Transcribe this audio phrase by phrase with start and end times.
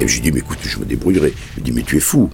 [0.00, 1.34] Et je lui dis, mais écoute, je me débrouillerai.
[1.56, 2.30] Il me dit, mais tu es fou.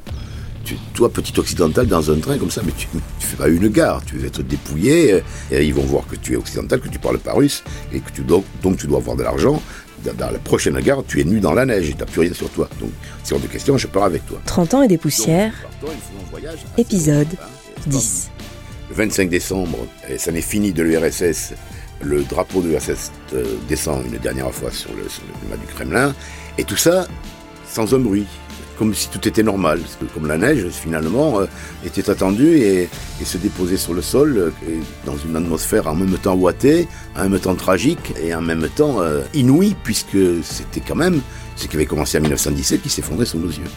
[0.94, 4.04] toi, petit occidental dans un train comme ça, mais tu, ne fais pas une gare,
[4.04, 5.20] tu veux être dépouillé, euh,
[5.50, 8.10] et ils vont voir que tu es occidental, que tu parles pas russe, et que
[8.12, 9.60] tu dois, donc tu dois avoir de l'argent.
[10.04, 12.32] Dans la prochaine gare, tu es nu dans la neige et tu n'as plus rien
[12.32, 12.68] sur toi.
[12.78, 12.90] Donc,
[13.24, 14.40] si on de questions, je pars avec toi.
[14.44, 15.52] 30 ans et des poussières.
[16.78, 17.26] épisode
[17.88, 18.30] 10.
[18.90, 19.78] Le 25 décembre,
[20.08, 21.54] et ça n'est fini de l'URSS,
[22.02, 25.66] le drapeau de l'URSS euh, descend une dernière fois sur le, sur le mât du
[25.74, 26.14] Kremlin,
[26.58, 27.08] et tout ça
[27.76, 28.24] sans un bruit,
[28.78, 29.80] comme si tout était normal,
[30.14, 31.46] comme la neige finalement euh,
[31.84, 32.88] était attendue et,
[33.22, 34.50] se déposait sur le sol euh,
[35.04, 39.02] dans une atmosphère en même temps ouatée, en même temps tragique et en même temps
[39.02, 41.20] euh, inouïe, puisque c'était quand même
[41.54, 43.70] ce qui avait commencé en 1917 qui s'effondrait sous nos yeux.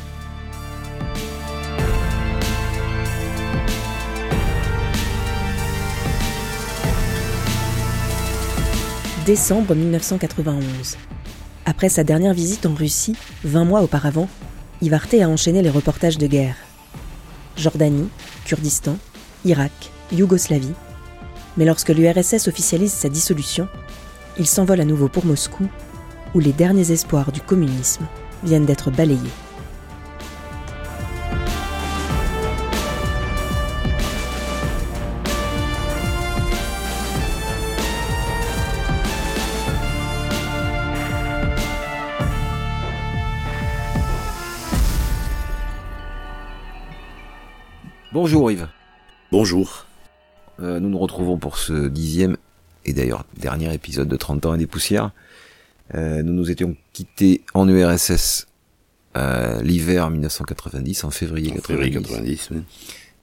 [9.25, 10.95] Décembre 1991.
[11.69, 14.27] Après sa dernière visite en Russie, 20 mois auparavant,
[14.81, 16.55] Ivarte a enchaîné les reportages de guerre.
[17.57, 18.09] Jordanie,
[18.43, 18.97] Kurdistan,
[19.45, 20.73] Irak, Yougoslavie.
[21.57, 23.67] Mais lorsque l'URSS officialise sa dissolution,
[24.39, 25.67] il s'envole à nouveau pour Moscou,
[26.33, 28.07] où les derniers espoirs du communisme
[28.43, 29.19] viennent d'être balayés.
[48.21, 48.67] Bonjour Yves.
[49.31, 49.85] Bonjour.
[50.59, 52.35] Euh, nous nous retrouvons pour ce dixième
[52.83, 55.11] et d'ailleurs dernier épisode de 30 ans et des poussières.
[55.95, 58.47] Euh, nous nous étions quittés en URSS
[59.15, 62.49] euh, l'hiver 1990, en février, en février 90.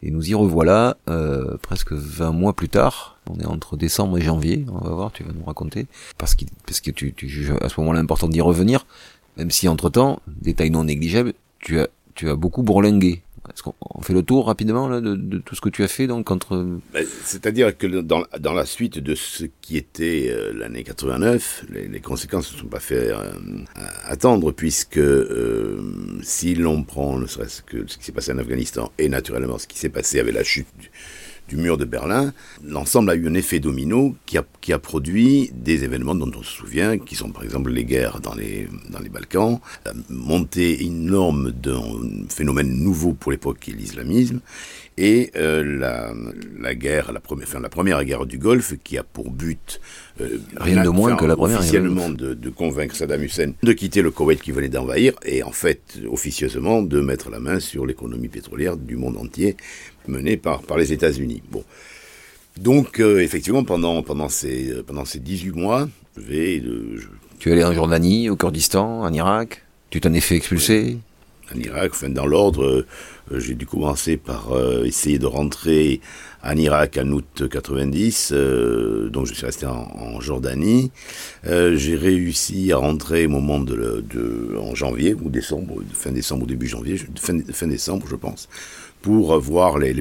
[0.03, 0.97] Et nous y revoilà
[1.61, 3.19] presque 20 mois plus tard.
[3.29, 4.65] On est entre décembre et janvier.
[4.73, 5.89] On va voir, tu vas nous raconter.
[6.17, 8.87] Parce que, parce que tu, tu juges à ce moment-là important d'y revenir.
[9.37, 13.21] Même si entre-temps, détail non négligeable, tu as, tu as beaucoup bourlingué
[13.53, 16.27] est-ce qu'on fait le tour rapidement là, de, tout ce que tu as fait donc
[16.93, 21.89] ben, C'est-à-dire que dans, dans, la suite de ce qui était euh, l'année 89, les,
[21.89, 23.33] les, conséquences ne sont pas fait euh,
[24.05, 25.81] attendre puisque euh,
[26.23, 29.67] si l'on prend ne serait-ce que ce qui s'est passé en Afghanistan et naturellement ce
[29.67, 30.91] qui s'est passé avec la chute du
[31.55, 32.33] mur de Berlin,
[32.65, 36.43] l'ensemble a eu un effet domino qui a, qui a produit des événements dont on
[36.43, 40.85] se souvient, qui sont par exemple les guerres dans les, dans les Balkans, la montée
[40.85, 41.83] énorme d'un
[42.29, 44.41] phénomène nouveau pour l'époque qui est l'islamisme,
[44.99, 46.13] et euh, la,
[46.59, 49.81] la, guerre, la première, enfin, la première guerre du Golfe, qui a pour but
[50.21, 54.01] euh, rien de moins que la première officiellement de, de, convaincre Saddam Hussein de quitter
[54.01, 58.29] le Koweït qui venait d'envahir, et en fait officieusement de mettre la main sur l'économie
[58.29, 59.57] pétrolière du monde entier,
[60.09, 61.43] menée par par les États-Unis.
[61.51, 61.65] Bon.
[62.59, 66.63] Donc, euh, effectivement, pendant, pendant, ces, euh, pendant ces 18 mois, je vais...
[67.39, 69.63] Tu es allé en Jordanie, au Kurdistan, en Irak?
[69.91, 70.97] Tu t'en es fait expulser?
[71.55, 72.87] En Irak, enfin, dans l'ordre,
[73.33, 76.01] euh, j'ai dû commencer par euh, essayer de rentrer
[76.43, 80.93] en Irak en août 90, euh, donc je suis resté en, Jordanie.
[81.45, 86.47] j'ai réussi à rentrer au moment de, de, en janvier ou décembre, fin décembre ou
[86.47, 88.49] début janvier, fin, fin décembre je pense,
[89.07, 89.95] pour voir les,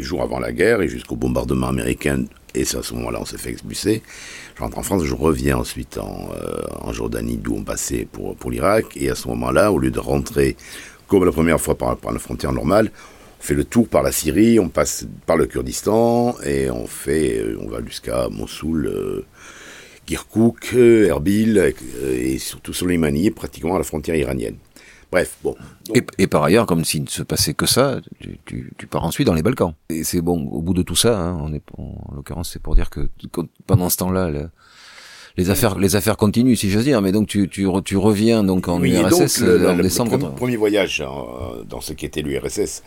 [0.00, 2.24] jours avant la guerre et jusqu'au bombardement américain.
[2.52, 4.02] Et à ce moment-là on s'est fait expulser.
[4.56, 6.30] Je rentre en France, je reviens ensuite en,
[6.80, 8.96] en Jordanie d'où on passait pour, l'Irak.
[8.96, 10.56] Et à ce moment-là, au lieu de rentrer
[11.06, 12.90] comme la première fois par, la frontière normale,
[13.38, 17.38] on fait le tour par la Syrie, on passe par le Kurdistan et on fait,
[17.38, 19.24] euh, on va jusqu'à Mossoul, euh,
[20.06, 21.70] Kirkuk, Erbil euh,
[22.16, 24.56] et surtout Soleimani, pratiquement à la frontière iranienne.
[25.14, 25.54] Bref, bon.
[26.18, 29.44] Et, par ailleurs, comme s'il ne se passait que ça, tu, pars ensuite dans les
[29.44, 29.72] Balkans.
[29.88, 32.74] Et c'est bon, au bout de tout ça, hein, on est, en l'occurrence, c'est pour
[32.74, 33.08] dire que
[33.68, 34.48] pendant ce temps-là,
[35.36, 38.68] les affaires les affaires continuent si j'ose dire mais donc tu tu, tu reviens donc
[38.68, 42.84] en URSS euh, en décembre le, premier voyage euh, dans ce qui était l'URSS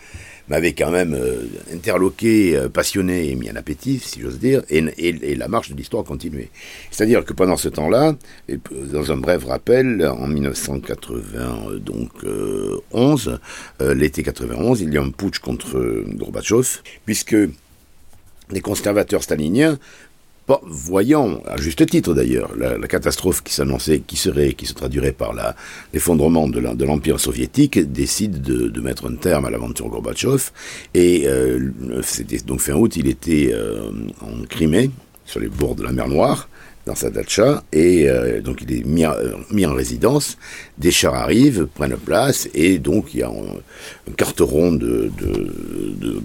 [0.48, 5.36] m'avait quand même euh, interloqué passionné et mis en appétit si j'ose dire et, et,
[5.36, 6.50] la marche de l'histoire continuait.
[6.90, 8.16] C'est-à-dire que pendant ce temps-là
[8.94, 12.12] dans un bref rappel en 1980 donc
[12.94, 13.40] 11
[13.82, 17.36] l'été 91 il y a un putsch contre Gorbatchev puisque
[18.52, 19.78] les conservateurs staliniens
[20.66, 25.34] voyant, à juste titre d'ailleurs, la, catastrophe qui s'annonçait, qui serait, qui se traduirait par
[25.94, 30.52] l'effondrement de l'Empire soviétique, décide de, mettre un terme à l'aventure Gorbatchev.
[30.94, 31.72] Et euh,
[32.02, 33.92] c'était donc fin août, il était euh,
[34.22, 34.92] en Crimée,
[35.26, 36.48] sur les bords de la mer Noire,
[36.88, 39.04] dans sa datcha, et euh, donc il est mis,
[39.52, 40.38] mis, en résidence.
[40.78, 45.54] Des chars arrivent, prennent place, et donc il y a un, carteron de, de,
[46.02, 46.22] de,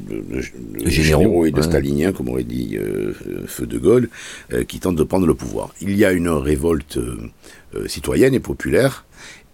[0.85, 3.13] de généraux, et de staliniens, comme aurait dit euh,
[3.47, 4.09] Feu de Gaulle,
[4.53, 5.75] euh, qui tentent de prendre le pouvoir.
[5.81, 6.99] Il y a une révolte
[7.87, 9.05] citoyenne et populaire,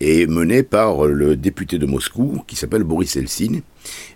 [0.01, 3.63] est menée par le député de Moscou qui s'appelle Boris Eltsine,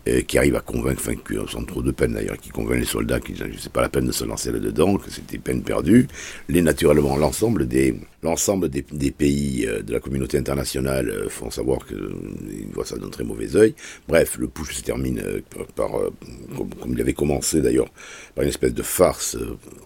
[0.09, 3.20] euh, qui arrive à convaincre, enfin, sans trop de peine d'ailleurs, qui convainc les soldats
[3.20, 6.09] que c'est pas la peine de se lancer là-dedans, que c'était peine perdue.
[6.49, 12.69] Les, naturellement, l'ensemble des, des, pays euh, de la communauté internationale euh, font savoir qu'ils
[12.73, 13.75] voient ça d'un très mauvais œil.
[14.09, 15.23] Bref, le push se termine
[15.76, 15.91] par,
[16.56, 17.88] comme, il avait commencé d'ailleurs,
[18.35, 19.37] par une espèce de farce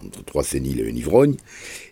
[0.05, 1.35] entre trois séniles et un ivrogne.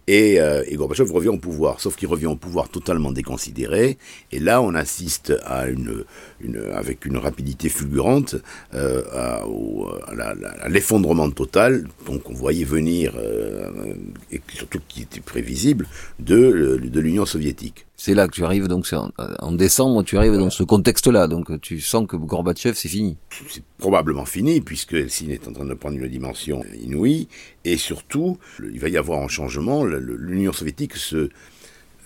[0.08, 3.98] Et, euh, et revient au pouvoir, sauf qu'il revient au pouvoir totalement déconsidéré.
[4.32, 6.06] Et là, on assiste à une,
[6.42, 8.36] une avec une rapidité fulgurante
[8.74, 13.94] euh, à, l'effondrement total, donc on voyait venir, euh,
[14.32, 15.88] et surtout qui était prévisible,
[16.20, 17.86] de, de l'Union soviétique.
[17.98, 21.60] C'est là que tu arrives, donc en, en décembre, tu arrives dans ce contexte-là, donc
[21.62, 23.18] tu sens que Gorbatchev, c'est fini.
[23.50, 27.28] C'est probablement fini, puisque Eltsine est en train de prendre une dimension inouïe,
[27.64, 31.30] et surtout, il va y avoir un changement, l'Union soviétique se,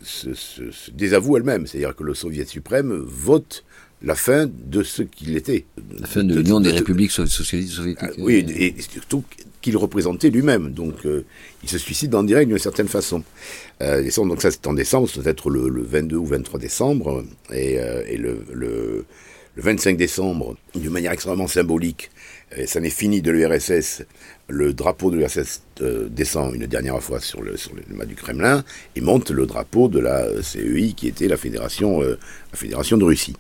[0.04, 3.64] se, se, désavoue elle-même, c'est-à-dire que le Soviet suprême vote
[4.02, 5.66] la fin de ce qu'il était.
[6.00, 8.10] La fin de, l'Union des républiques socialistes soviétiques.
[8.10, 9.24] Ah, oui, et, surtout
[9.62, 10.72] qu'il représentait lui-même.
[10.72, 11.26] Donc, euh,
[11.64, 13.24] il se suicide en direct d'une certaine façon.
[13.82, 17.26] Euh, donc ça, c'est en décembre, ça doit être le, 22 ou 23 décembre.
[17.54, 19.06] Et, euh, le, le,
[19.58, 22.12] 25 décembre, d'une manière extrêmement symbolique,
[22.66, 24.04] ça n'est fini de l'URSS,
[24.48, 25.64] le drapeau de l'URSS
[26.10, 28.64] descend une dernière fois sur le, sur le mât du Kremlin
[28.96, 32.18] et monte le drapeau de la CEI, qui était la fédération, la
[32.54, 33.36] fédération de Russie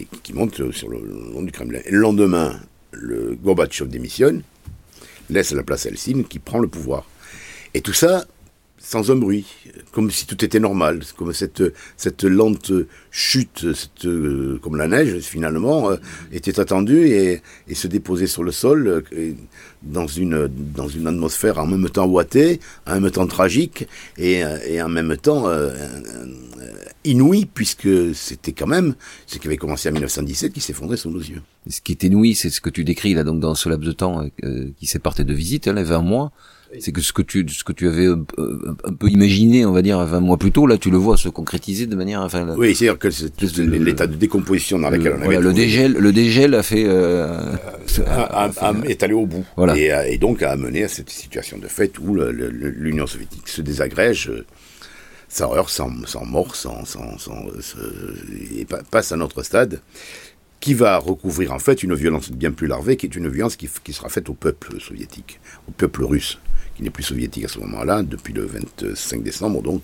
[0.00, 1.80] et qui monte sur le long du Kremlin.
[1.88, 2.60] Le lendemain,
[2.92, 4.42] le Gorbatchev démissionne,
[5.30, 7.06] laisse la place à Helsinki, qui prend le pouvoir.
[7.74, 8.26] Et tout ça
[8.86, 9.44] sans un bruit,
[9.90, 11.60] comme si tout était normal, comme cette,
[11.96, 12.70] cette lente
[13.10, 15.96] chute, cette, euh, comme la neige finalement, euh,
[16.30, 19.32] était attendue et, et, se déposait sur le sol euh,
[19.82, 23.88] dans, une, dans une atmosphère en même temps ouatée, en même temps tragique
[24.18, 25.50] et, et en même temps
[27.04, 28.94] inouïe, puisque c'était quand même
[29.26, 31.42] ce qui avait commencé en 1917 qui s'effondrait sous nos yeux.
[31.68, 33.92] Ce qui est inouï, c'est ce que tu décris là, donc dans ce laps de
[33.92, 34.28] temps
[34.78, 36.30] qui s'est parté de visite, hein, les 20 mois,
[36.80, 39.98] c'est que ce que tu ce que tu avais un, peu imaginé, on va dire,
[39.98, 42.20] 20 mois plus tôt, là, tu le vois se concrétiser de manière.
[42.20, 43.08] Enfin, oui, c'est-à-dire que
[43.62, 45.40] l'état de décomposition dans lequel on avait.
[45.40, 46.84] le dégel, le dégel a fait.
[46.86, 47.56] Euh,
[48.86, 49.44] est allé au bout.
[49.56, 49.76] Voilà.
[49.76, 54.28] Et, et, donc a amené à cette situation de fait où l'Union soviétique se désagrège
[54.28, 54.44] euh,
[55.28, 57.46] sans heurts, sans, sans mort, sans, sans, sans
[58.56, 59.80] et passe à notre stade
[60.60, 63.68] qui va recouvrir en fait une violence bien plus larvée, qui est une violence qui,
[63.84, 66.38] qui sera faite au peuple soviétique, au peuple russe
[66.76, 69.82] qui n'est plus soviétique à ce moment-là, depuis le 25 décembre donc,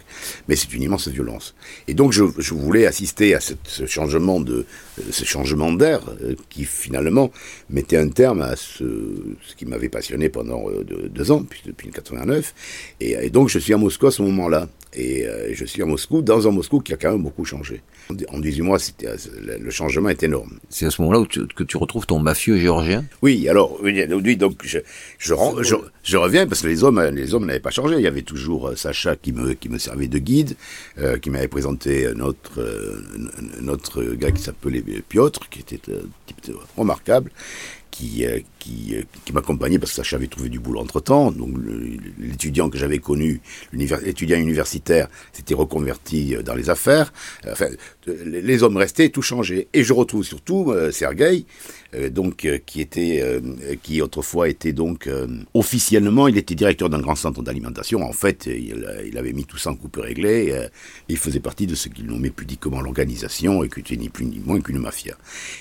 [0.48, 1.54] mais c'est une immense violence.
[1.88, 4.66] Et donc je, je voulais assister à cette, ce changement de
[4.98, 7.30] euh, ce changement d'air euh, qui finalement
[7.70, 8.84] mettait un terme à ce,
[9.42, 12.54] ce qui m'avait passionné pendant euh, deux, ans, puis depuis 89,
[13.00, 14.68] et, et, donc je suis à Moscou à ce moment-là.
[14.94, 15.24] Et
[15.54, 17.80] je suis à Moscou, dans un Moscou qui a quand même beaucoup changé.
[18.28, 18.76] En 18 mois,
[19.58, 20.58] le changement est énorme.
[20.68, 21.24] C'est à ce moment-là
[21.56, 23.02] que tu retrouves ton mafieux géorgien?
[23.22, 24.80] Oui, alors, oui, donc je,
[25.18, 27.96] je, je, je reviens parce que les hommes, les hommes n'avaient pas changé.
[27.96, 30.56] Il y avait toujours euh, Sacha qui me, servait de guide,
[30.98, 33.04] euh, qui m'avait présenté notre, euh,
[33.60, 37.30] notre gars qui s'appelait Piotr, qui était un type remarquable,
[37.90, 38.24] qui,
[38.62, 38.94] qui,
[39.24, 41.32] qui m'accompagnait parce que Sacha avait trouvé du boulot entre-temps.
[41.32, 41.56] Donc
[42.18, 43.40] l'étudiant que j'avais connu,
[43.72, 47.12] l'étudiant universitaire, s'était reconverti dans les affaires.
[47.50, 47.66] Enfin,
[48.06, 49.68] les hommes restaient, tout changeait.
[49.72, 51.44] Et je retrouve surtout Sergueï,
[51.94, 53.40] euh, donc euh, qui était, euh,
[53.82, 55.08] qui autrefois était donc
[55.54, 58.02] officiellement, il était directeur d'un grand centre d'alimentation.
[58.02, 60.54] En fait, il, avait mis tout ça en coupe réglée.
[61.08, 64.38] il faisait partie de ce qu'il nommait pudiquement l'organisation et qui était ni plus ni
[64.38, 65.16] moins qu'une mafia.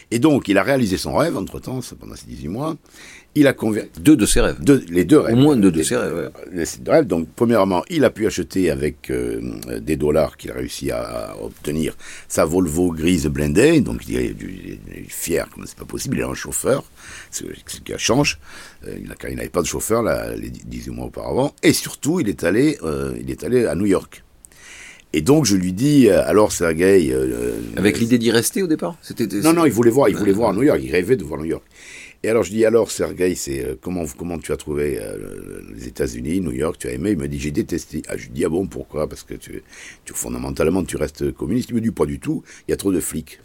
[0.10, 2.78] Et donc, il a réalisé son rêve entre temps, pendant ces 18 mois.
[3.34, 4.58] Il a converti deux de ses rêves.
[4.60, 5.38] Deux, les deux rêves.
[5.38, 6.32] Au moins deux de ses rêves.
[6.86, 7.08] rêves.
[7.08, 9.40] Donc, premièrement, il a pu acheter avec euh,
[9.80, 11.96] des dollars qu'il a réussi à, obtenir
[12.28, 13.80] sa Volvo grise blindée.
[13.80, 14.36] Donc, il est,
[15.08, 16.18] fier, comme c'est pas possible.
[16.18, 16.84] Il a un chauffeur,
[17.32, 18.38] ce, qui change.
[18.86, 21.56] Euh, il n'avait pas de chauffeur là, les 18 mois auparavant.
[21.64, 24.24] Et surtout, il est allé, euh, il est allé à New York.
[25.14, 27.14] Et donc je lui dis, alors Sergei...
[27.76, 28.98] Avec l'idée d'y rester au départ
[29.44, 31.48] Non, non, il voulait voir, il voulait voir New York, il rêvait de voir New
[31.48, 31.64] York.
[32.24, 35.88] Et alors je dis alors Sergei, c'est euh, comment comment tu as trouvé euh, les
[35.88, 37.12] États-Unis, New York, tu as aimé?
[37.12, 38.04] Il me dit j'ai détesté.
[38.08, 39.10] Ah je dis ah bon pourquoi?
[39.10, 39.64] Parce que tu,
[40.06, 41.70] tu fondamentalement tu restes communiste.
[41.70, 42.44] Il me dit pas du tout.
[42.68, 43.40] Il y a trop de flics.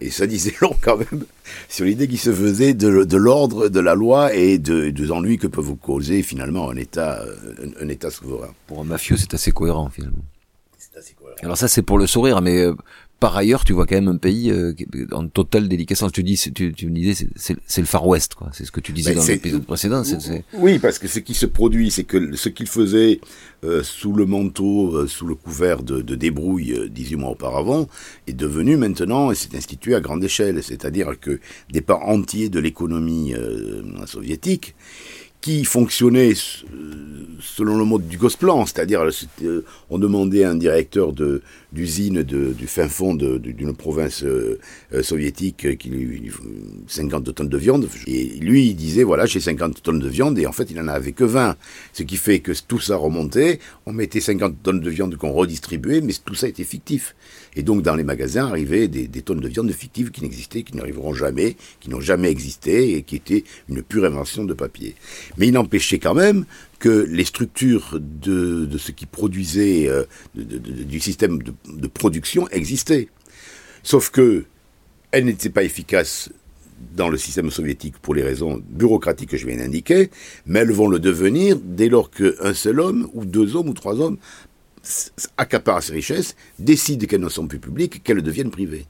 [0.00, 1.26] Et ça disait long quand même
[1.68, 5.36] sur l'idée qui se faisait de, de l'ordre, de la loi et de, des ennuis
[5.36, 8.54] que peut vous causer finalement un État un, un État souverain.
[8.66, 10.24] Pour un mafieux c'est assez cohérent finalement.
[11.42, 12.74] Alors ça c'est pour le sourire, mais euh,
[13.18, 14.74] par ailleurs, tu vois quand même un pays euh,
[15.12, 16.12] en totale déliquescence.
[16.12, 18.50] Tu dis, tu, tu me disais, c'est le Far West, quoi.
[18.52, 20.02] C'est ce que tu disais Ben, dans l'épisode précédent.
[20.52, 23.20] Oui, parce que ce qui se produit, c'est que ce qu'il faisait
[23.64, 27.88] euh, sous le manteau, euh, sous le couvert de, de débrouille euh, 18 mois auparavant,
[28.26, 30.62] est devenu maintenant et s'est institué à grande échelle.
[30.62, 31.40] C'est-à-dire que
[31.70, 34.74] des pans entiers de l'économie euh, soviétique
[35.40, 39.10] qui fonctionnaient euh, selon le mode du Gosplan, c'est-à-dire euh,
[39.42, 41.12] euh, on demandait à un directeur
[41.72, 44.24] d'usine du fin fond d'une province
[45.02, 46.42] soviétique qui lui il faut
[46.86, 47.88] 50 tonnes de viande.
[48.06, 50.88] Et lui il disait voilà j'ai 50 tonnes de viande et en fait il en
[50.88, 51.56] avait que 20
[51.92, 53.60] ce qui fait que tout ça remontait.
[53.84, 57.14] On mettait 50 tonnes de viande qu'on redistribuait mais tout ça était fictif
[57.56, 61.14] et donc dans les magasins arrivaient des, tonnes de viande fictives qui n'existaient qui n'arriveront
[61.14, 64.94] jamais qui n'ont jamais existé et qui étaient une pure invention de papier
[65.36, 66.44] mais il n'empêchait quand même
[66.78, 73.08] que les structures de, ce qui produisait euh, du système de, production existaient.
[73.82, 74.44] Sauf que
[75.12, 76.30] elles n'étaient pas efficaces
[76.94, 80.10] dans le système soviétique pour les raisons bureaucratiques que je viens d'indiquer,
[80.44, 83.98] mais elles vont le devenir dès lors qu'un seul homme, ou deux hommes, ou trois
[84.00, 84.18] hommes,
[85.36, 88.86] accaparent ces richesses, décident qu'elles ne sont plus publiques, qu'elles deviennent privées.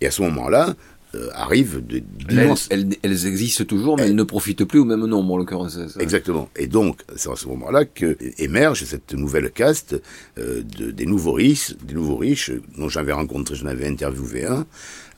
[0.00, 0.74] Et à ce moment-là,
[1.16, 2.68] euh, arrivent de- Elles, d'immenses...
[2.70, 5.72] elles, elles existent toujours, mais elles ne profitent plus au même nombre, en l'occurrence.
[5.88, 6.00] ça.
[6.00, 6.48] Exactement.
[6.54, 10.00] Et donc, c'est à ce moment-là que émerge cette nouvelle caste
[10.38, 14.66] euh, de, des nouveaux riches, des nouveaux riches dont j'avais rencontré, j'en avais interviewé un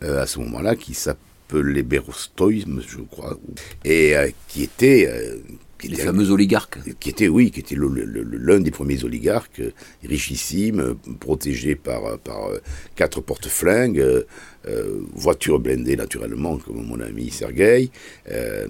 [0.03, 3.39] euh, à ce moment-là qui s'appelait Berostoy, je crois,
[3.85, 5.37] et euh, qui était euh,
[5.83, 6.79] qui Les était- fameux oligarques.
[7.01, 9.61] qui était, oui, qui était l'un des premiers oligarques,
[10.05, 12.59] richissime, protégé par, par euh,
[12.95, 14.23] quatre porte-flingues, euh,
[14.69, 17.91] euh, voiture blindée naturellement, comme mon ami Sergueï,
[18.31, 18.69] euh,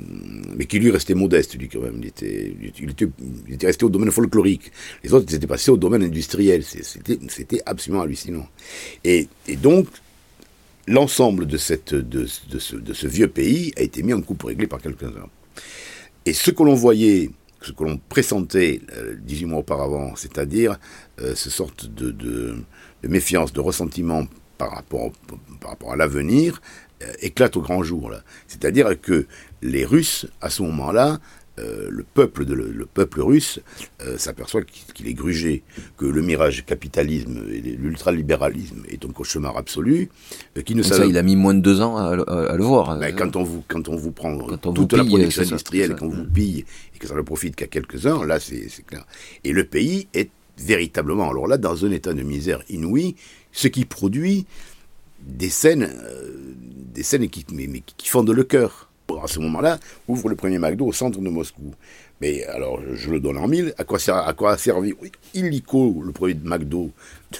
[0.56, 1.98] mais qui lui restait modeste, lui quand même.
[2.00, 3.06] Il était, il était,
[3.46, 4.72] il était resté au domaine folklorique.
[5.04, 6.62] Les autres ils étaient passés au domaine industriel.
[6.64, 8.48] C'était c'était absolument hallucinant.
[9.04, 9.86] Et, et donc,
[10.88, 14.44] l'ensemble de, cette, de, de ce, de ce vieux pays a été mis en coupe
[14.44, 15.28] réglée par quelques-uns.
[16.24, 20.78] Et ce que l'on voyait, ce que l'on pressentait euh, 18 mois auparavant, c'est-à-dire
[21.20, 22.56] euh, ce sorte de,
[23.02, 24.26] méfiance, de ressentiment
[24.58, 25.10] par rapport,
[25.60, 26.60] par rapport à l'avenir,
[27.02, 28.12] euh, éclate au grand jour.
[28.46, 29.26] C'est-à-dire que
[29.62, 31.18] les Russes, à ce moment-là,
[31.58, 33.60] euh, le peuple de le, le peuple russe
[34.02, 35.62] euh, s'aperçoit qu'il est grugé,
[35.98, 40.08] que le mirage capitalisme et l'ultralibéralisme est un cauchemar absolu,
[40.56, 42.64] euh, qui ne ça, il a mis moins de deux ans à, le- à le
[42.64, 42.90] voir.
[42.98, 45.96] ben, quand on vous quand on vous prend on toute vous la pille, production industrielle,
[45.96, 49.04] qu'on vous pille et que ça ne profite qu'à quelques-uns, là c'est clair.
[49.44, 53.16] Et le pays est véritablement, alors là, dans un état de misère inouïe,
[53.52, 54.46] ce qui produit
[55.26, 55.90] des scènes,
[56.94, 58.88] des scènes qui, mais, mais qui fondent le cœur.
[59.22, 59.78] À ce moment-là,
[60.08, 61.74] ouvre le premier McDo au centre de Moscou.
[62.20, 63.74] Mais alors, je le donne en mille.
[63.78, 64.94] À quoi, ser- à quoi a servi
[65.34, 66.90] illico le premier McDo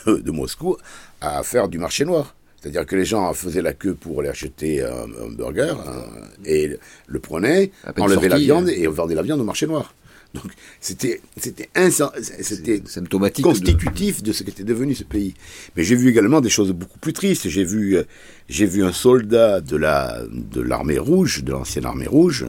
[0.06, 0.76] de, de Moscou
[1.20, 2.34] à faire du marché noir?
[2.60, 6.76] C'est-à-dire que les gens faisaient la queue pour aller acheter un, burger un- et
[7.06, 7.72] le prenaient,
[8.04, 8.72] enlevaient la viande euh.
[8.82, 9.94] et vendaient la viande au marché noir.
[10.34, 13.44] Donc c'était c'était symptomatique.
[13.44, 15.34] constitutif de ce qu'était devenu ce pays.
[15.76, 17.48] Mais j'ai vu également des choses beaucoup plus tristes.
[17.48, 18.04] J'ai vu, euh,
[18.48, 22.46] j'ai vu un soldat de la de l'armée rouge, de l'ancienne armée rouge,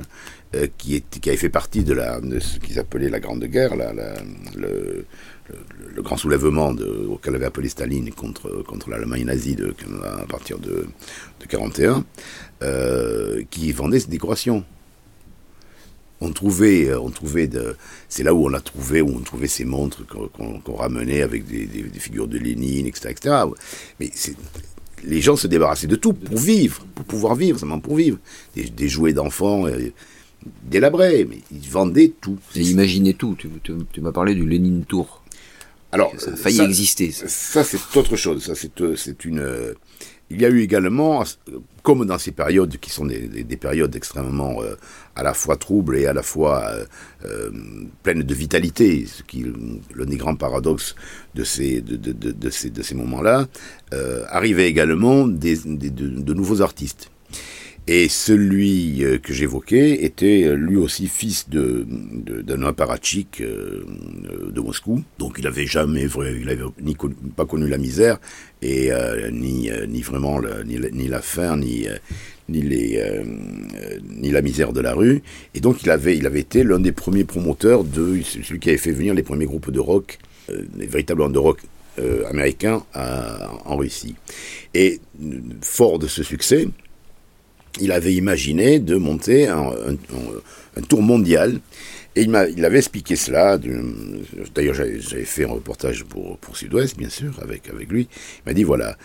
[0.56, 3.44] euh, qui était, qui avait fait partie de la de ce qu'ils appelaient la Grande
[3.46, 4.22] Guerre, la, la-
[4.56, 5.06] le,
[5.50, 5.56] le,
[5.96, 9.76] le grand soulèvement de, auquel avait appelé Staline contre contre l'Allemagne nazie de,
[10.06, 10.88] à partir de
[11.42, 12.06] de 41,
[12.62, 14.64] euh, qui vendait ses décorations
[16.24, 17.76] on trouvait, euh, on trouvait de,
[18.10, 21.22] c'est là où on a trouvé, où on trouvait ces montres qu'on qu'on- qu'on ramenait
[21.22, 23.36] avec des, des- des figures de Lénine, etc., etc.
[24.00, 24.36] Mais c'est-
[25.04, 28.18] les gens se débarrassaient de tout pour vivre, pour pouvoir vivre, seulement pour vivre.
[28.56, 29.92] Des, des jouets d'enfants euh,
[30.64, 32.38] délabrés, mais ils vendaient tout.
[32.56, 33.36] Et imaginez tout.
[33.38, 35.22] Tu, tu- tu m'as parlé du Lénine Tour.
[35.92, 37.12] Alors, Ça a failli ça- exister.
[37.12, 37.28] ça.
[37.28, 38.44] Ça, c'est autre chose.
[38.46, 39.42] Ça, c'est, euh, c'est une.
[40.34, 41.24] Il y a eu également,
[41.84, 44.76] comme dans ces périodes qui sont des, des- des périodes extrêmement euh,
[45.16, 46.86] à la fois troubles et à la fois euh,
[47.26, 47.52] euh,
[48.02, 49.52] pleines de vitalité, ce qui est
[49.96, 50.96] l'un des grands paradoxes
[51.36, 51.84] de ces,
[52.96, 53.48] moments-là,
[54.30, 57.12] arrivaient également de nouveaux artistes.
[57.86, 63.84] Et celui euh, que j'évoquais était euh, lui aussi fils d'un apparatchik euh,
[64.52, 65.04] de Moscou.
[65.20, 66.08] Donc il avait jamais
[66.42, 66.64] il avait
[66.94, 68.20] connu- pas connu la misère
[68.62, 68.90] et
[69.34, 69.70] ni
[70.02, 71.86] vraiment ni, la- faim ni
[72.48, 75.22] ni la misère de la rue.
[75.54, 78.78] Et donc il avait il avait été l'un des premiers promoteurs de celui qui avait
[78.78, 80.20] fait venir les premiers groupes de rock,
[80.78, 81.60] les véritables de rock
[82.30, 84.16] américains en Russie.
[84.74, 85.02] Et
[85.62, 86.70] fort de ce succès,
[87.80, 89.96] il avait imaginé de monter un,
[90.88, 91.60] tour mondial
[92.16, 93.58] Et il il avait expliqué cela.
[94.54, 98.08] D'ailleurs, j'avais, fait un reportage pour, pour Sud-Ouest, bien sûr, avec, lui.
[98.12, 98.98] Il m'a dit voilà,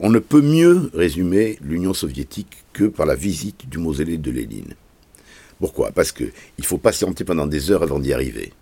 [0.00, 4.74] on ne peut mieux résumer l'Union soviétique que par la visite du mausolée de Lénine.
[5.58, 5.92] Pourquoi?
[5.92, 6.24] Parce que
[6.58, 8.52] il faut patienter pendant des heures avant d'y arriver.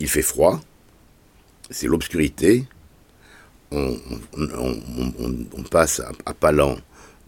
[0.00, 0.60] Il fait froid,
[1.70, 2.64] c'est l'obscurité.
[3.70, 3.98] On,
[5.70, 6.76] passe à, pas lent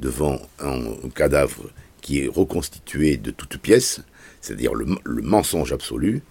[0.00, 4.00] devant un, cadavre qui est reconstitué de toutes pièces,
[4.40, 4.86] c'est-à-dire le,
[5.22, 6.22] mensonge absolu,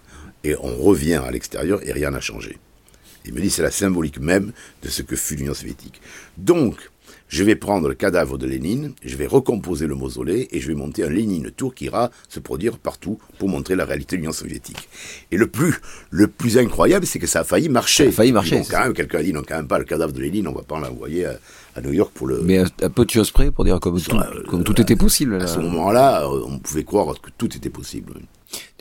[0.44, 2.58] et on revient à l'extérieur et rien n'a changé.
[3.24, 6.00] Il me dit c'est la symbolique même de ce que fut l'Union soviétique.
[6.36, 6.90] Donc,
[7.28, 10.74] je vais prendre le cadavre de Lénine, je vais recomposer le mausolée et je vais
[10.74, 14.32] monter un Lénine Tour qui ira se produire partout pour montrer la réalité de l'Union
[14.32, 14.88] soviétique.
[15.30, 15.80] Et le plus,
[16.10, 18.04] le plus incroyable, c'est que ça a failli marcher.
[18.04, 18.62] Ça a failli marcher.
[18.70, 20.62] quand même, quelqu'un a dit non, quand même pas le cadavre de Lénine, on va
[20.62, 21.38] pas l'envoyer à,
[21.74, 22.42] à, New York pour le.
[22.42, 25.36] Mais un, peu de choses près pour dire comme, tout, euh, comme tout était possible.
[25.36, 28.14] À ce moment-là, on pouvait croire que tout était possible.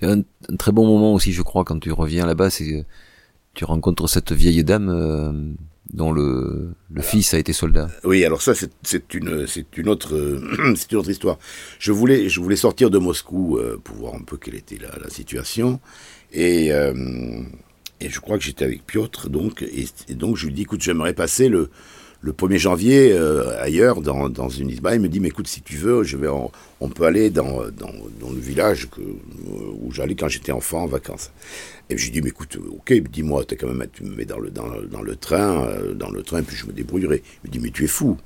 [0.01, 2.85] Un, un très bon moment aussi, je crois, quand tu reviens là-bas, c'est
[3.55, 4.89] tu rencontres cette vieille dame.
[4.89, 5.31] Euh,
[5.93, 7.89] dont le, fils a été soldat.
[8.03, 10.39] Oui, alors ça c'est une c'est une autre
[11.09, 11.37] histoire.
[11.79, 15.79] Je voulais sortir de Moscou euh, pour voir un peu quelle était la, situation
[16.33, 17.41] et euh,
[18.01, 21.13] et je crois que j'étais avec Piotr donc et, donc je lui dis écoute j'aimerais
[21.13, 21.69] passer le
[22.25, 25.77] le 1er janvier euh, ailleurs dans, une isba il me dit mais écoute si tu
[25.77, 30.81] veux je vais on peut aller dans, le village que, où j'allais quand j'étais enfant
[30.83, 31.31] en vacances
[31.89, 34.49] et je lui dis, mais écoute, ok, dis-moi, quand même, tu me mets dans le,
[34.49, 37.21] dans, dans le train, euh, dans le train, puis je me débrouillerai.
[37.43, 38.17] Il me dit, mais tu es fou.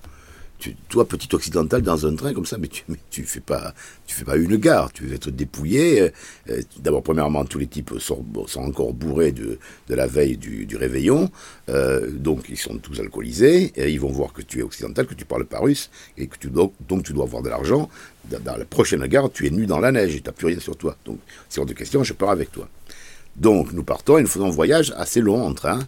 [0.60, 3.74] Tu, toi, petit occidental, dans un train comme ça, mais tu, tu fais pas,
[4.06, 4.92] fais pas une gare.
[4.92, 6.02] Tu veux être dépouillé.
[6.02, 6.10] Euh,
[6.50, 8.26] euh, d'abord, premièrement, tous les types sont,
[8.58, 11.32] encore bourrés de, de la veille du, du réveillon,
[12.12, 13.72] donc ils sont tous alcoolisés.
[13.76, 16.38] Et ils vont voir que tu es occidental, que tu parles pas russe, et que
[16.38, 17.90] tu donc tu dois avoir de l'argent.
[18.26, 20.60] Dans, la prochaine gare, tu es nu dans la neige et tu n'as plus rien
[20.60, 20.96] sur toi.
[21.06, 22.68] Donc, c'est hors de question, je pars avec toi.
[23.36, 25.80] Donc nous partons et nous faisons un voyage assez long en train,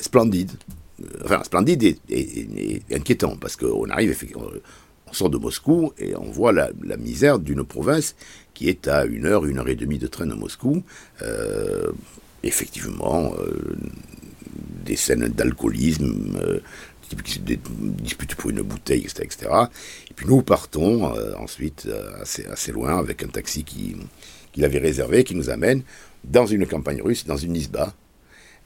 [0.00, 0.50] splendide.
[1.02, 6.52] Euh, enfin, splendide et, inquiétant, parce qu'on arrive, on sort de Moscou et on voit
[6.52, 8.14] la, misère d'une province
[8.54, 10.82] qui est à une heure, une heure et demie de train de Moscou.
[11.22, 11.90] Euh,
[12.42, 13.76] effectivement, euh,
[14.84, 16.38] des scènes d'alcoolisme,
[17.24, 19.52] qui se disputent pour une bouteille, etc., etc.
[20.10, 21.88] Et puis nous partons ensuite
[22.20, 23.96] assez, assez loin avec un taxi qui,
[24.52, 25.82] qu'il avait réservé, qui nous amène
[26.24, 27.94] dans une campagne russe, dans une isba.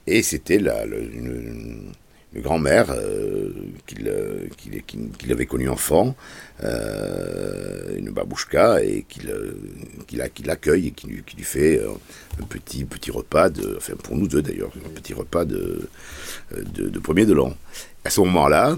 [0.07, 1.91] Et c'était la, une,
[2.41, 3.49] grand-mère euh,
[4.07, 6.15] euh, qu'il avait connue enfant,
[6.63, 9.29] euh, une babouchka, et qu'il
[10.45, 11.81] l'accueille et qui lui, lui fait
[12.41, 15.89] un petit, petit repas, de, enfin pour nous deux d'ailleurs, un petit repas de,
[17.03, 17.55] premier de l'an.
[18.03, 18.77] À ce moment-là,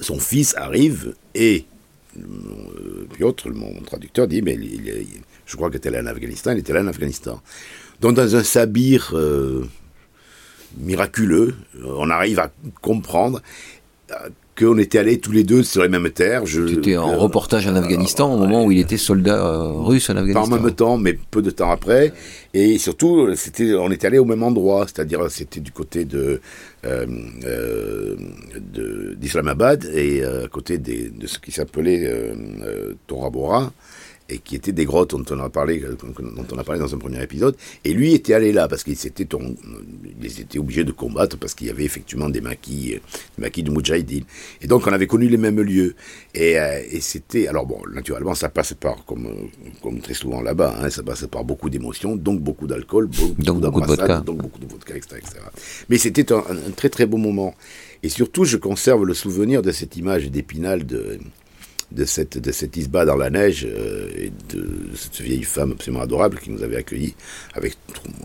[0.00, 1.64] son fils arrive et
[3.14, 4.58] Piotr, mon traducteur, dit, mais
[5.46, 7.40] je crois qu'il était là en Afghanistan, il était là en Afghanistan.
[8.00, 9.14] Donc dans un sabir
[10.78, 13.40] miraculeux, on arrive à comprendre
[14.10, 14.14] euh,
[14.56, 16.46] qu'on était allés tous les deux sur les mêmes terres.
[16.46, 20.10] Je, tu étais en euh, reportage en Afghanistan au moment où il était soldat russe
[20.10, 20.48] en Afghanistan.
[20.48, 22.12] Pas en même temps, mais peu de temps après.
[22.52, 26.40] Et surtout, c'était, on était allés au même endroit, c'est-à-dire c'était du côté de,
[29.16, 32.08] d'Islamabad et à côté de ce qui s'appelait
[33.08, 33.72] Tora Bora
[34.28, 36.94] et qui étaient des grottes dont on a parlé, euh, dont on a parlé dans
[36.94, 37.56] un premier épisode.
[37.84, 39.26] Et lui était allé là parce qu'il s'était,
[40.22, 43.00] ils étaient obligés de combattre parce qu'il y avait effectivement des maquis,
[43.36, 44.24] des maquis de Mujahideen.
[44.62, 45.94] Et donc on avait connu les mêmes lieux.
[46.34, 49.28] Et, euh, et c'était, alors bon, naturellement ça passe par, comme,
[49.82, 53.60] comme très souvent là-bas, hein, ça passe par beaucoup d'émotions, donc beaucoup d'alcool, beaucoup, donc
[53.60, 55.40] beaucoup de vodka, donc beaucoup de vodka, etc., etc.
[55.90, 57.54] Mais c'était un, un, très très beau moment.
[58.02, 61.18] Et surtout, je conserve le souvenir de cette image d'Épinal de
[61.92, 66.02] de cette, de cette isba dans la neige euh, et de cette vieille femme absolument
[66.02, 67.14] adorable qui nous avait accueillis
[67.54, 67.76] avec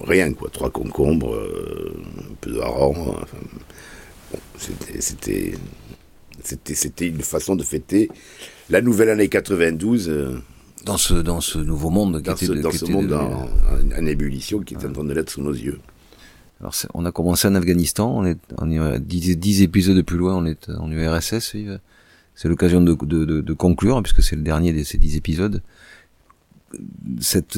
[0.02, 3.16] rien, quoi, trois concombres, euh, un peu de hareng.
[4.58, 5.54] c'était,
[6.44, 8.10] c'était, c'était une façon de fêter
[8.70, 10.10] la nouvelle année 92.
[10.10, 10.38] Euh,
[10.86, 13.50] dans ce, dans ce nouveau monde qui dans était ce, dans ce monde en,
[13.98, 15.80] en, ébullition qui est en train de l'être sous nos yeux.
[16.62, 20.46] Alors on a commencé en Afghanistan, on est, on est 10, épisodes plus loin, on
[20.46, 21.56] est en URSS
[22.40, 25.62] c'est l'occasion de, de, de, conclure, puisque c'est le dernier de ces dix épisodes.
[27.20, 27.58] Cette,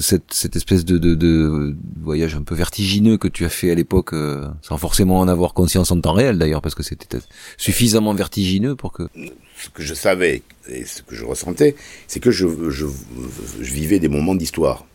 [0.55, 4.47] espèce de, de, de, voyage un peu vertigineux que tu as fait à l'époque, euh,
[4.63, 7.19] sans forcément en avoir conscience en temps réel d'ailleurs, parce que c'était
[7.57, 9.03] suffisamment vertigineux pour que...
[9.55, 11.75] Ce que je savais et ce que je ressentais,
[12.07, 12.47] c'est que je,
[13.59, 14.87] vivais des moments d'histoire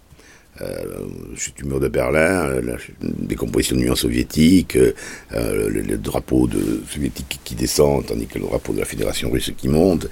[1.36, 4.92] chute du mur de Berlin, euh, la décomposition de l'Union soviétique, euh,
[5.32, 9.68] le, drapeau de, soviétique qui descend, tandis que le drapeau de la Fédération russe qui
[9.68, 10.08] monte.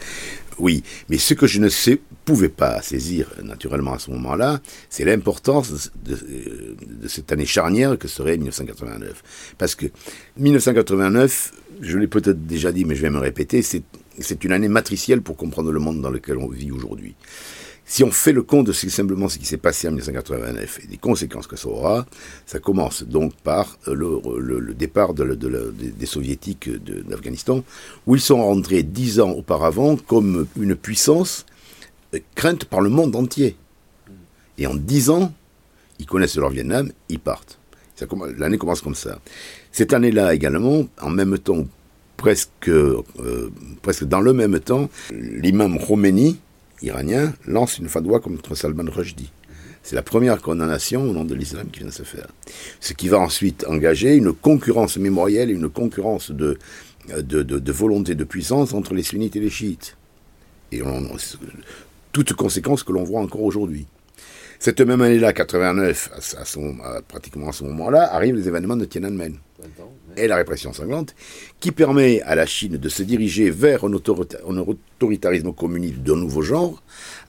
[0.59, 5.05] Oui, mais ce que je ne sais pouvait pas saisir naturellement à ce moment-là, c'est
[5.05, 6.17] l'importance de,
[7.09, 9.55] cette année charnière que serait 1989.
[9.59, 9.87] Parce que
[10.39, 15.23] 1989, je l'ai peut-être déjà dit, mais je vais me répéter, c'est une année matricielle
[15.23, 17.15] pour comprendre le monde dans lequel on vit aujourd'hui.
[17.87, 20.97] Si on fait le compte de simplement ce qui s'est passé en 1989 et des
[20.97, 22.07] conséquences que ça aura,
[22.47, 27.63] ça commence donc par euh, le, départ de, des soviétiques d'Afghanistan,
[28.07, 31.45] où ils sont rentrés dix ans auparavant comme une puissance
[32.15, 33.57] euh, crainte par le monde entier.
[34.57, 35.33] Et en dix ans,
[35.99, 37.59] ils connaissent leur Vietnam, ils partent.
[38.39, 39.21] L'année commence comme ça.
[39.73, 41.67] Cette année-là également, en même temps,
[42.17, 43.03] presque, euh,
[43.83, 46.39] presque dans le même temps, l'imam Khomeini,
[46.83, 49.31] iranien lance une fatwa contre Salman Rushdie.
[49.83, 52.29] C'est la première condamnation au nom de l'islam qui vient de se faire.
[52.81, 56.59] Ce qui va ensuite engager une concurrence mémorielle et une concurrence de,
[57.09, 59.97] de, de, volonté de puissance entre les sunnites et les chiites.
[60.73, 61.17] Et on,
[62.13, 63.87] toutes conséquences que l'on voit encore aujourd'hui.
[64.59, 69.37] Cette même année-là, 89, à, son, pratiquement à ce moment-là, arrivent les événements de Tiananmen
[70.17, 71.15] et la répression sanglante,
[71.61, 76.83] qui permet à la Chine de se diriger vers un, autoritarisme communiste de nouveau genre,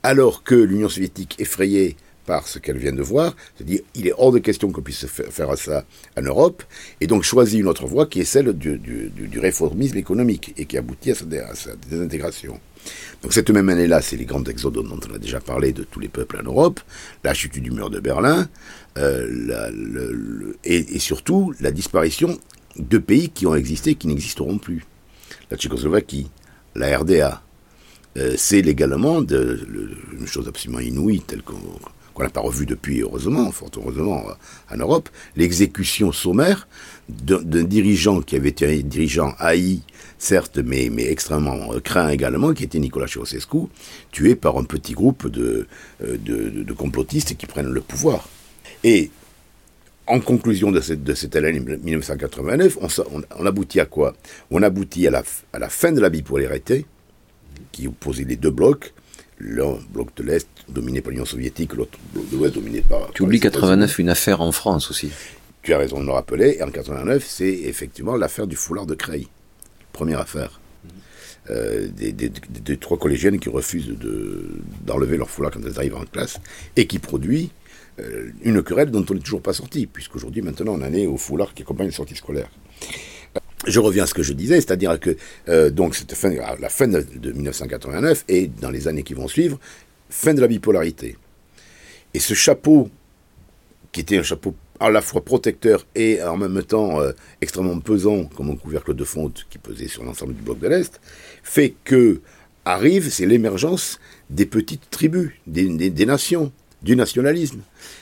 [0.04, 4.14] alors que l'Union soviétique, effrayée par ce qu'elle vient de voir, se dit il est
[4.18, 5.86] hors de question qu'on puisse faire ça
[6.18, 6.64] en Europe,
[7.02, 8.80] et donc choisit une autre voie qui est celle du,
[9.40, 12.60] réformisme économique, et qui aboutit à sa, désintégration.
[13.24, 16.00] Donc cette même année-là, c'est les grands exodes dont on a déjà parlé de tous
[16.00, 16.80] les peuples en Europe,
[17.24, 18.48] la chute du mur de Berlin,
[18.98, 22.40] euh, et, surtout la disparition
[22.78, 24.86] deux pays qui ont existé et qui n'existeront plus.
[25.50, 26.30] La Tchécoslovaquie,
[26.76, 27.42] la RDA.
[28.18, 29.68] Euh, c'est légalement de,
[30.18, 31.60] une chose absolument inouïe, telle qu'on
[32.24, 36.68] n'a pas revue depuis, heureusement, fort heureusement, euh, en Europe, l'exécution sommaire
[37.10, 39.82] d'un dirigeant qui avait été un dirigeant haï,
[40.18, 43.68] certes, mais, mais extrêmement euh, craint également, qui était Nicolas Ceausescu,
[44.12, 45.68] tué par un petit groupe de,
[46.02, 48.28] de, complotistes qui prennent le pouvoir.
[48.84, 49.12] Et
[50.08, 52.78] en conclusion de cette, de cette année 1989,
[53.40, 54.16] on, aboutit à quoi?
[54.52, 55.24] On aboutit à la,
[55.54, 56.86] à la fin de la bipolarité,
[57.72, 58.94] qui opposait les deux blocs,
[59.40, 63.12] l'un bloc de l'Est dominé par l'Union soviétique, l'autre bloc de l'Ouest dominé par...
[63.12, 65.12] Tu oublies 89, une affaire en France aussi.
[65.62, 68.96] Tu as raison de me rappeler, et en 89, c'est effectivement l'affaire du foulard de
[68.96, 69.28] Creil,
[69.92, 70.60] première affaire.
[71.52, 73.96] Euh, des, trois collégiennes qui refusent
[74.84, 76.40] d'enlever leur foulard quand elles arrivent en classe,
[76.76, 77.52] et qui produit
[78.00, 81.18] euh, une querelle dont on n'est toujours pas sorti, puisqu'aujourd'hui, maintenant, on en est au
[81.18, 82.50] foulard qui accompagne les sorties scolaires.
[83.66, 85.16] Euh, je reviens à ce que je disais, c'est-à-dire que
[85.50, 89.60] euh, donc cette fin, la fin de, 1989 et dans les années qui vont suivre,
[90.10, 91.18] fin de la bipolarité.
[92.14, 92.90] Et ce chapeau,
[93.92, 97.00] qui était un chapeau à la fois protecteur et en même temps
[97.42, 101.00] extrêmement pesant, comme un couvercle de fonte qui pesait sur l'ensemble du bloc de l'Est,
[101.44, 102.22] fait que
[102.66, 104.00] arrive, c'est l'émergence
[104.30, 106.52] des petites tribus, des nations,
[106.86, 107.62] du nationalisme.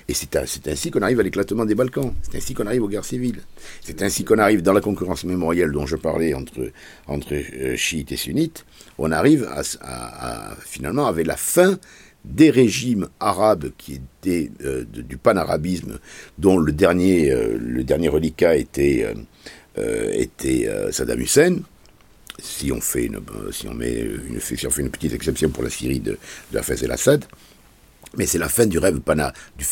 [0.10, 0.36] Et c'est
[0.67, 3.41] ainsi qu'on arrive à l'éclatement des Balkans, c'est ainsi qu'on arrive aux guerres civiles,
[3.82, 6.69] c'est ainsi qu'on arrive dans la concurrence mémorielle dont je parlais entre,
[7.34, 8.65] euh, chiites et sunnites,
[8.98, 11.80] on arrive à, finalement avec la fin
[12.26, 16.00] des régimes arabes qui étaient euh, du panarabisme,
[16.38, 19.08] dont le dernier, euh, le dernier reliquat était,
[20.13, 21.56] était Saddam Hussein,
[22.39, 23.67] si on fait une, si
[24.67, 26.17] on fait une petite exception pour la Syrie de,
[26.52, 27.26] de Hafez el-Assad,
[28.17, 28.99] mais c'est la fin du rêve,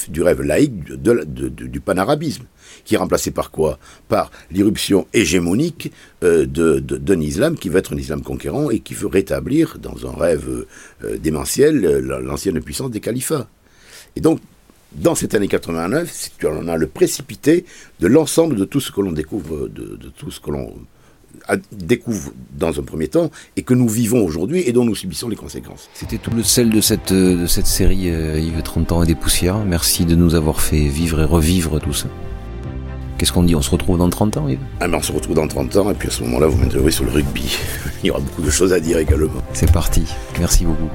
[0.09, 2.45] du, rêve laïque du panarabisme,
[2.83, 3.77] qui est remplacé par quoi?
[4.07, 5.91] Par l'irruption hégémonique
[6.23, 10.15] euh, d'un islam qui va être un islam conquérant et qui veut rétablir, dans un
[10.17, 10.65] rêve
[11.03, 13.47] euh, démentiel, l'ancienne puissance des califats.
[14.15, 14.39] Et donc,
[14.93, 17.65] dans cette année 89, on a le précipité
[17.99, 20.73] de l'ensemble de tout ce que l'on découvre, de tout ce que l'on
[21.71, 25.35] découvre dans un premier temps et que nous vivons aujourd'hui et dont nous subissons les
[25.35, 25.89] conséquences.
[25.93, 29.15] C'était tout le sel de cette, de cette série euh, Yves 30 ans et des
[29.15, 29.59] poussières.
[29.59, 32.07] Merci de nous avoir fait vivre et revivre tout ça.
[33.17, 33.55] Qu'est-ce qu'on dit?
[33.55, 34.59] On se retrouve dans 30 ans, Yves?
[34.79, 36.91] Ah ben On se retrouve dans 30 ans et puis à ce moment-là, vous m'interrogez
[36.91, 37.55] sur le rugby.
[38.03, 39.43] Il y aura beaucoup de choses à dire également.
[39.53, 40.05] C'est parti.
[40.39, 40.89] Merci beaucoup.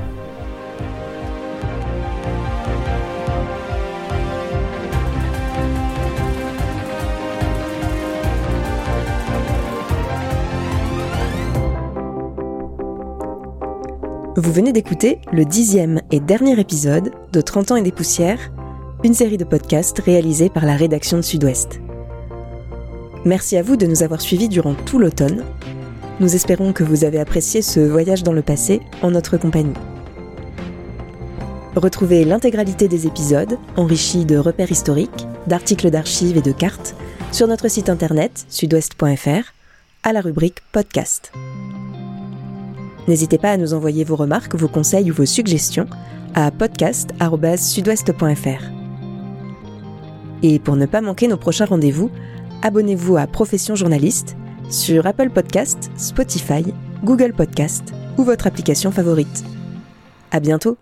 [14.36, 18.52] Vous venez d'écouter le dixième et dernier épisode de 30 ans et des poussières,
[19.02, 21.80] une série de podcasts réalisés par la rédaction de Sud-Ouest.
[23.24, 25.42] Merci à vous de nous avoir suivis durant tout l'automne.
[26.20, 29.72] Nous espérons que vous avez apprécié ce voyage dans le passé en notre compagnie.
[31.74, 36.94] Retrouvez l'intégralité des épisodes, enrichis de repères historiques, d'articles d'archives et de cartes,
[37.32, 39.52] sur notre site internet sudouest.fr
[40.02, 41.32] à la rubrique Podcast.
[43.08, 45.86] N'hésitez pas à nous envoyer vos remarques, vos conseils ou vos suggestions
[46.34, 48.64] à podcast.sudouest.fr.
[50.42, 52.10] Et pour ne pas manquer nos prochains rendez-vous,
[52.62, 54.36] abonnez-vous à Profession Journaliste
[54.70, 56.64] sur Apple Podcast, Spotify,
[57.04, 59.44] Google Podcast ou votre application favorite.
[60.30, 60.76] À bientôt!